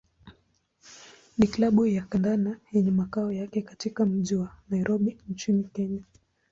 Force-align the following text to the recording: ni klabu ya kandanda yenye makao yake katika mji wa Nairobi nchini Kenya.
ni 1.37 1.47
klabu 1.47 1.85
ya 1.85 2.03
kandanda 2.09 2.51
yenye 2.71 2.91
makao 2.91 3.31
yake 3.31 3.61
katika 3.61 4.05
mji 4.05 4.35
wa 4.35 4.55
Nairobi 4.69 5.17
nchini 5.29 5.63
Kenya. 5.63 6.01